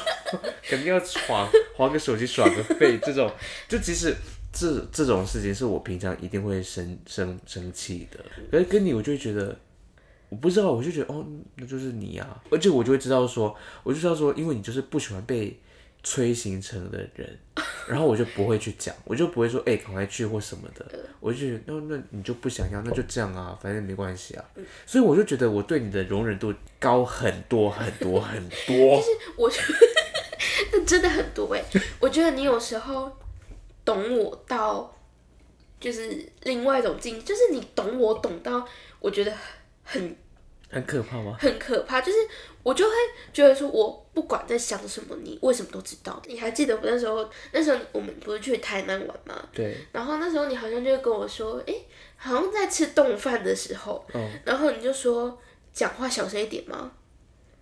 [0.63, 3.31] 肯定要闯，划个手机耍个废，这种
[3.67, 4.15] 就即使
[4.51, 9.55] 这这种事情是我平常一定会生生生气的，可是跟你我就会觉得。
[10.31, 11.25] 我不知道，我就觉得哦，
[11.57, 15.59] 那就是你啊，而且我就会知道说，我就知道说，因为你就是不喜欢被
[16.03, 17.37] 催行程的人，
[17.85, 20.85] 然后我就不会去讲，我就不会说，哎、欸，赶快去或什么的，
[21.19, 24.45] 我就觉得，那那你就不想要，那就这样啊，反正没关系啊，
[24.85, 28.95] 所以我就觉得我对你的容忍度高很多很多很多。
[28.95, 29.77] 就是我觉得
[30.71, 31.61] 那真的很多哎，
[31.99, 33.11] 我觉得你有时候
[33.83, 34.95] 懂我到，
[35.77, 38.65] 就是另外一种境，就是你懂我懂到，
[39.01, 39.33] 我觉得。
[39.83, 40.15] 很
[40.71, 41.35] 很可怕吗？
[41.39, 42.17] 很可怕，就是
[42.63, 42.91] 我就会
[43.33, 46.21] 觉得说，我不管在想什么，你为什么都知道？
[46.25, 49.49] 你还记得我那时候，那时候我们不是去台南玩吗？
[49.53, 49.75] 对。
[49.91, 55.37] 然后那时候你好像就跟我说，哎、欸，好像在吃冻饭的时候，哦、然后你就说
[55.73, 56.91] 讲话小声一点吗？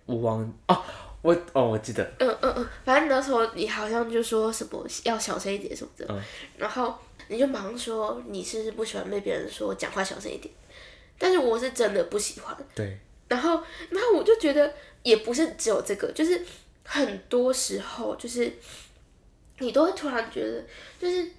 [0.06, 0.82] 我忘哦，
[1.22, 2.04] 我哦，我记得。
[2.18, 6.20] 嗯嗯嗯，反正那时候你好像就说什么要小声一点什么的，嗯、
[6.56, 6.94] 然后
[7.28, 10.52] 你就马上说你是不是不喜欢被别人说讲话小声一点？
[11.22, 12.98] 但是我是真的不喜欢，对。
[13.28, 16.42] 然后，然后我就觉得也不是只有这个，就是
[16.82, 18.50] 很多时候，就是
[19.58, 20.64] 你都会突然觉得，
[20.98, 21.30] 就是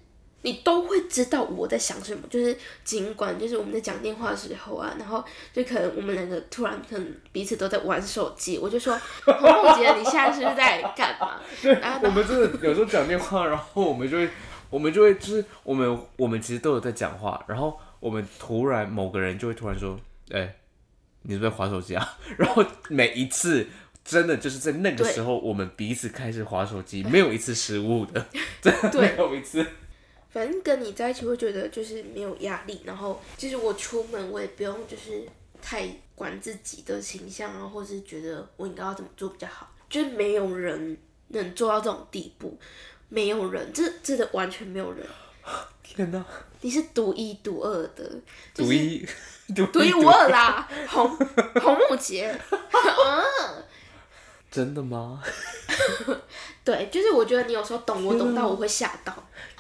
[0.43, 2.25] 你都会知道我在想什么。
[2.29, 2.55] 就是
[2.85, 5.21] 尽管就是我们在讲电话的时候啊，然后
[5.51, 11.41] 就可能我们两个突然可能彼此都在玩手机，我就说洪梦洁， 你现在是不是在干嘛？
[11.61, 14.29] 对，然后 我们真的有时候讲电话，然后我们就会，
[14.69, 19.97] 我们就会就是我们我们其实都有在讲话，然后我们突然某个人就会突然说，
[20.31, 20.55] 哎、欸，
[21.21, 22.17] 你是不是在滑手机啊？
[22.37, 23.65] 然后每一次。
[24.03, 28.25] 真的就是在那个时候，我们彼此开始滑手机，没有一次失误的，
[28.59, 29.63] 真的没有一次。
[30.31, 35.23] 反正跟你在一起会觉得就是没有压力，然后就是我出门我也不用就是
[35.61, 40.97] 太管自己的形象啊，或是觉得我应该要怎么做比较好，就是没有人
[41.27, 42.57] 能做到这种地步，
[43.07, 45.05] 没有人，这真的完全没有人。
[45.83, 46.25] 天哪，
[46.61, 48.03] 你是独一独二的，
[48.53, 49.05] 独、就是、 一
[49.53, 52.33] 独一无二啦，洪洪木杰。
[54.51, 55.23] 真的吗？
[56.63, 59.13] 对，就是我觉得你有时候懂我，懂到我会吓到。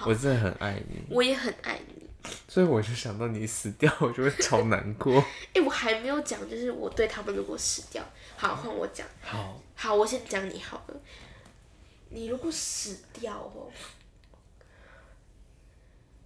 [0.05, 2.01] 我真的很爱你，我也很爱你。
[2.47, 5.17] 所以我就想到你死掉，我就会超难过。
[5.17, 8.03] 哎、欸，我还没有讲，就是我对他们如果死掉，
[8.35, 9.07] 好换我讲。
[9.21, 10.95] 好，好，我先讲你好了。
[12.09, 13.71] 你如果死掉哦，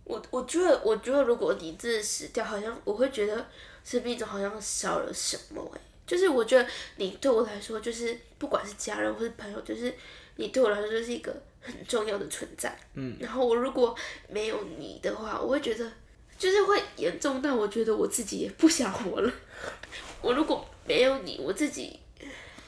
[0.06, 3.46] 我我觉得，我觉得如果你真的死掉，好像我会觉得
[3.84, 5.82] 生命中好像少了什么哎。
[6.08, 9.92] 就是我觉得你对我来说，就是不管是家人或是朋友，就是
[10.36, 12.78] 你对我来说就是一个很重要的存在。
[12.94, 13.96] 嗯，然后我如果
[14.30, 15.92] 没有你的话，我会觉得
[16.38, 19.34] 就是会严重到我觉得我自己也不想活了。
[20.22, 22.00] 我如果没有你，我自己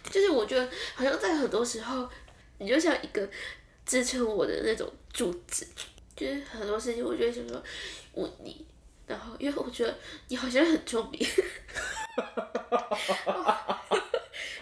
[0.10, 2.10] 就是我觉得好像在很多时候，
[2.58, 3.30] 你就像一个
[3.86, 5.68] 支撑我的那种柱子。
[6.18, 7.64] 就是很多事情，我觉得想说
[8.14, 8.66] 问你，
[9.06, 9.96] 然后因为我觉得
[10.28, 11.26] 你好像很聪明。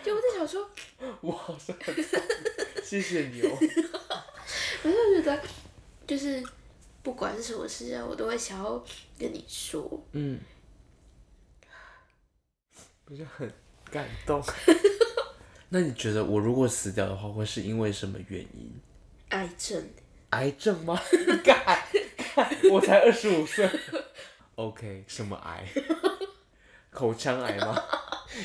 [0.03, 0.69] 就我在想说，
[1.21, 1.95] 我好像很
[2.83, 3.49] 谢谢你哦。
[4.83, 5.41] 我就觉得，
[6.05, 6.43] 就是
[7.01, 8.85] 不管是什么事啊，我都会想要
[9.17, 10.05] 跟你说。
[10.11, 10.39] 嗯，
[13.05, 13.51] 我就很
[13.89, 14.43] 感动。
[15.69, 18.71] 那你觉得我如果死掉的话，会是因为什么原因？
[19.29, 19.89] 癌症？
[20.31, 20.99] 癌症吗？
[21.43, 21.83] 干，
[22.71, 23.69] 我才二十五岁。
[24.55, 25.65] OK，什么癌？
[26.91, 27.75] 口腔癌吗？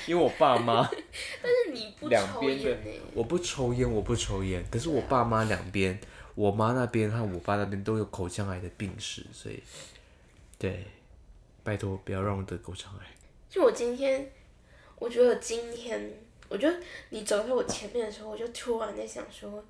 [0.06, 0.88] 因为我爸妈，
[1.42, 2.78] 但是你不抽烟，
[3.14, 4.64] 我不抽烟，我不抽烟。
[4.70, 5.98] 可是我爸妈两边，
[6.34, 9.60] 我妈那边和我爸那边都有口腔癌的病史，所以，
[10.58, 10.84] 对，
[11.64, 13.06] 拜托不要让我得口腔癌。
[13.48, 14.30] 就我今天，
[14.96, 16.12] 我觉得今天，
[16.48, 19.64] 我觉得你走在我前面的时候，我就突然在想说，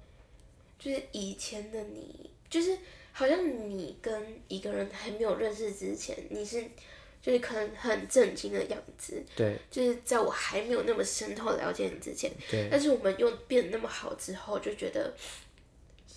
[0.81, 2.77] 就是以前的你，就是
[3.13, 6.65] 好像你跟一个人还没有认识之前，你是。
[7.23, 15.15] 就是可能很震惊的样子，对，就是在我还没有那么深透了解你之前，对，但是我们又变得那么好之后，就觉得，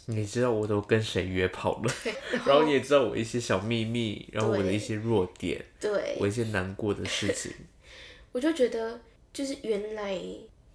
[0.06, 1.94] 你知道我都跟谁约炮了，
[2.32, 7.52] 然后，然后你也知道我一些小秘密，然后我的一些弱点，对，我一些难过的事情，
[8.32, 9.02] 我就觉得
[9.34, 10.18] 就是原来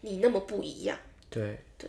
[0.03, 0.99] 你那么不一样，
[1.30, 1.59] 对。
[1.78, 1.89] 对，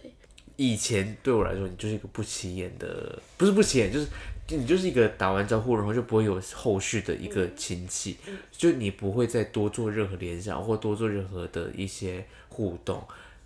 [0.59, 4.05] 以前对我来说你就是一个不起眼的，不是不起眼，就是。
[4.51, 8.17] 你就是一个打完招呼，然后就不会有后续的一个亲戚，
[8.51, 12.99] 就你不会再多做任何联想或多做任何的一些互动。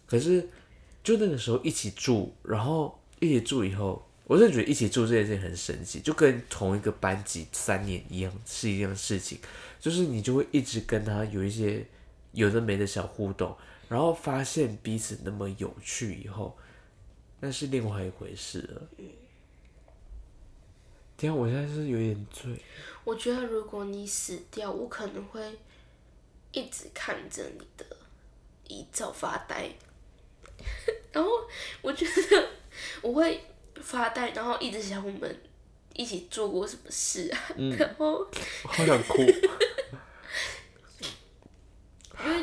[0.07, 0.47] 可是，
[1.03, 9.37] 就那个时候一起住，然后一起住以后，我真的觉得一起住这件事情很神奇，就跟同一个班级三年一样是一样的事情，
[9.81, 11.85] 就是你就会一直跟他有一些
[12.31, 13.53] 有的没的小互动，
[13.89, 16.55] 然后发现彼此那么有趣以后，
[17.45, 18.81] 那是另外一回事了。
[21.17, 22.57] 天啊，我现在是有点醉。
[23.03, 25.59] 我觉得如果你死掉，我可能会
[26.53, 27.85] 一直看着你的
[28.69, 29.69] 遗照发呆。
[31.11, 31.29] 然后
[31.81, 32.49] 我觉得
[33.01, 33.43] 我会
[33.75, 35.37] 发呆，然后一直想我们
[35.93, 37.37] 一起做过什么事啊。
[37.57, 39.21] 嗯、然后我好想哭。
[42.23, 42.41] 因为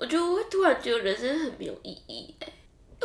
[0.00, 2.49] 我觉得我会突然觉得人生很没有意义哎。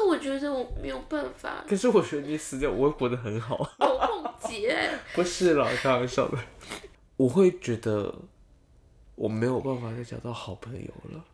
[0.06, 1.66] 但我觉得我没有办法。
[1.68, 3.58] 可是我觉得你死掉，我会活得很好。
[3.80, 4.78] 洪梦洁。
[5.16, 6.38] 不是啦，开玩笑的。
[7.18, 8.14] 我会觉得
[9.16, 11.26] 我没有办法再找到好朋友了。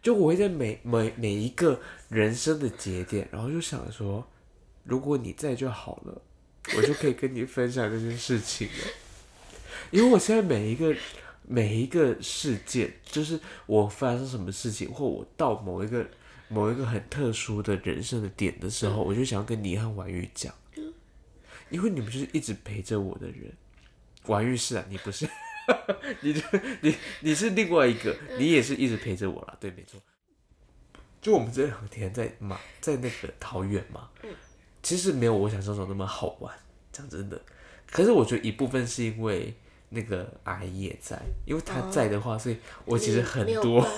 [0.00, 1.78] 就我会在每每每一个
[2.08, 4.26] 人生的节点，然后就想说，
[4.84, 6.22] 如果你在就好了，
[6.74, 8.84] 我就可以跟你分享这件事情了。
[9.92, 10.96] 因为我现在每一个
[11.46, 16.06] 每一个事件，就是我发生什么事情，或我到某一个。
[16.52, 20.92] 某一个很特殊的人生的点的时候，嗯、我就想要跟你和婉玉讲，嗯、
[21.70, 23.52] 因为你们就是一直陪着我的人。
[24.26, 25.28] 婉玉是啊，你不是，
[26.20, 26.42] 你
[26.80, 29.56] 你你是另外一个，你也是一直陪着我啦。
[29.58, 30.00] 对，没错。
[31.20, 34.30] 就我们这两天在嘛，在那个桃园嘛，嗯、
[34.82, 36.54] 其实没有我想象中那么好玩。
[36.92, 37.40] 讲真的，
[37.90, 39.54] 可是我觉得一部分是因为
[39.88, 43.88] 那个阿姨也在，因为她在的话，哦、所以我其实很多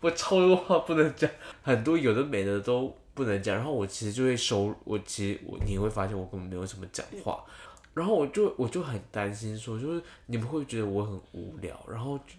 [0.00, 1.30] 我超多话不能讲，
[1.62, 3.56] 很多有的没的都不能讲。
[3.56, 7.44] 然后我其实就会收，我其实我你会发现我根本没有什么讲话。
[7.92, 12.34] 然后我就我就很担心说，就是你们会觉得我很无聊，然后就，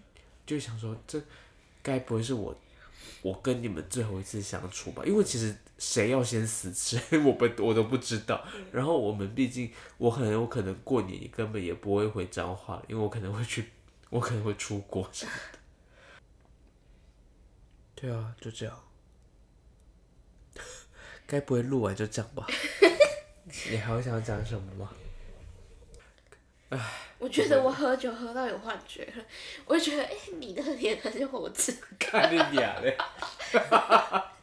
[0.46, 1.22] 就想说这
[1.82, 2.56] 该不会是我。
[3.24, 8.44] 我跟你们最后一次相处吧，因为其实谁要先死，谁我不我都不知道。
[8.72, 13.66] 然后我们毕竟，我很有可能过年根本也不会回彰化，因为我可能会去，
[14.10, 15.08] 我可能会出国。
[18.02, 18.76] 对啊，就这样。
[21.28, 22.47] 该不会录完就这样吧？
[23.70, 24.89] 你还会想讲什么吗？
[26.70, 26.80] 唉。
[27.20, 29.24] 我觉得我喝酒喝到有幻觉了，
[29.66, 31.80] 我就觉得哎、欸，你的脸很像我自己。
[31.99, 32.97] 看你俩嘞！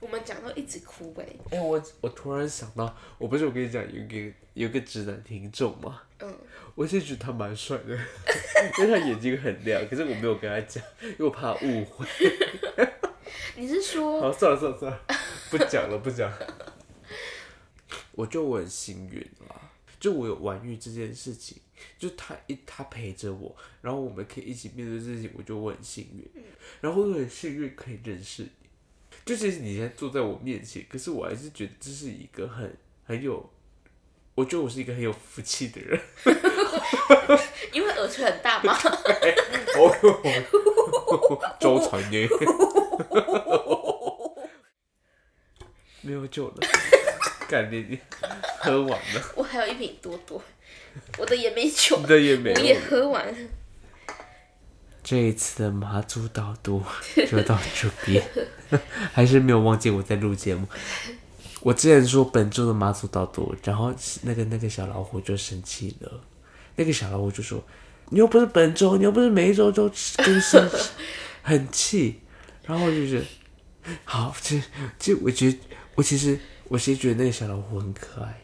[0.00, 1.26] 我们讲到一直哭哎。
[1.50, 6.02] 哎、欸，我我突然想到，我不是我跟你讲有个有个直男听众吗？
[6.20, 6.34] 嗯。
[6.74, 7.96] 我其实觉得他蛮帅的，
[8.78, 12.06] 因为他眼睛很亮，可是我没有跟他讲，因为我怕他误会。
[13.56, 14.20] 你是说？
[14.20, 15.00] 好，算了算了算了，
[15.50, 16.74] 不讲了不讲了。
[18.12, 19.18] 我就我很幸运
[19.48, 21.56] 啦，就我有玩玉这件事情。
[21.98, 26.42] 就他一他陪着我，然后我们可以一起面对这件事情，我就我很幸运，嗯、
[26.82, 28.65] 然后我很幸运可以认识你。
[29.26, 32.74] 就是你现在坐在我面前，可是我还是觉得这是一个很
[33.04, 33.50] 很有，
[34.36, 36.00] 我觉得我是一个很有福气的人。
[37.74, 38.78] 因为耳垂很大吗？
[41.58, 42.28] 周传呢？
[46.02, 46.54] 没有酒了，
[47.48, 47.98] 干你你
[48.60, 49.32] 喝完了。
[49.34, 50.40] 我还有一瓶多多。
[51.18, 53.34] 我的也没酒，你的也没，我也喝完了。
[55.06, 56.82] 这一次的马祖导读
[57.30, 58.20] 就到这边，
[59.14, 60.66] 还是没有忘记我在录节目。
[61.60, 66.10] 我之前说本周的马祖导读，然后那个那个小老虎就生气了。
[66.74, 67.62] 那个小老虎就说
[68.10, 70.60] ：“你又不是本周，你又不是每一周都更新，
[71.40, 72.18] 很气。”
[72.66, 73.24] 然后我就觉得，
[74.04, 74.66] 好，其实
[74.98, 75.58] 其实我觉得
[75.94, 76.36] 我其实
[76.66, 78.42] 我其实觉得那个小老虎很可爱。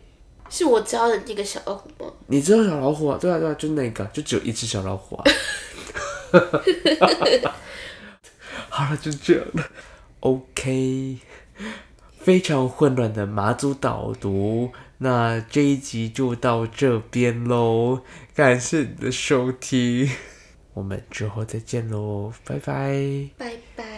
[0.49, 2.13] 是我教的那个小老虎吗？
[2.29, 3.19] 你知道小老虎啊？
[3.21, 5.25] 对啊，对啊，就那个，就只有一只小老虎啊。
[8.69, 9.69] 好了，就这样了。
[10.21, 11.19] OK，
[12.19, 18.03] 非常混乱的马祖导读，那这一集就到这边喽。
[18.35, 20.11] 感谢你的收听，
[20.75, 23.29] 我们之后再见喽，拜拜。
[23.37, 23.92] 拜拜。